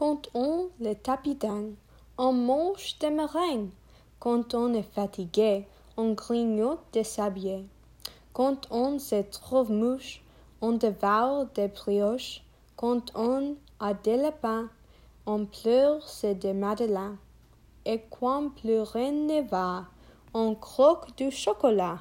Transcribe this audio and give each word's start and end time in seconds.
Quand 0.00 0.30
on 0.32 0.70
les 0.80 0.94
tapidine, 0.94 1.74
on 2.16 2.32
mange 2.32 2.96
des 3.00 3.10
meringues. 3.10 3.68
Quand 4.18 4.54
on 4.54 4.72
est 4.72 4.94
fatigué, 4.94 5.66
on 5.98 6.14
grignote 6.14 6.80
des 6.94 7.04
sabliers. 7.04 7.66
Quand 8.32 8.66
on 8.70 8.98
se 8.98 9.20
trouve 9.30 9.70
mouche, 9.70 10.22
on 10.62 10.72
dévore 10.72 11.44
des 11.54 11.68
brioches. 11.68 12.42
Quand 12.76 13.14
on 13.14 13.56
a 13.78 13.92
des 13.92 14.16
lapins, 14.16 14.70
on 15.26 15.44
pleure 15.44 16.08
c'est 16.08 16.36
des 16.36 16.54
madeleines. 16.54 17.18
Et 17.84 18.00
quand 18.08 18.48
plus 18.54 18.80
rien 18.80 19.12
ne 19.12 19.42
va, 19.42 19.84
on 20.32 20.54
croque 20.54 21.14
du 21.18 21.30
chocolat. 21.30 21.98